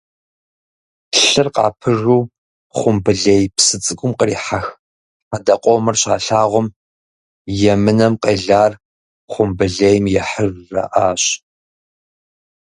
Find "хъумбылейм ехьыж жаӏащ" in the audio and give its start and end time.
9.31-11.23